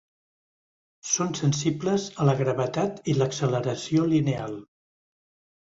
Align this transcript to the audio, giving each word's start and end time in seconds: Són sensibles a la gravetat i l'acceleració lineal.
Són 1.09 1.35
sensibles 1.41 2.07
a 2.23 2.27
la 2.29 2.35
gravetat 2.41 3.13
i 3.13 3.15
l'acceleració 3.21 4.11
lineal. 4.15 4.61